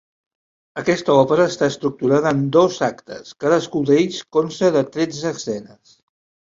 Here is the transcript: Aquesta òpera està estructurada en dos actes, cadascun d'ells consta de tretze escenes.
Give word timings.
Aquesta 0.81 1.17
òpera 1.23 1.45
està 1.51 1.67
estructurada 1.73 2.31
en 2.37 2.41
dos 2.57 2.81
actes, 2.91 3.37
cadascun 3.45 3.87
d'ells 3.93 4.21
consta 4.39 4.75
de 4.79 4.85
tretze 4.99 5.33
escenes. 5.37 5.97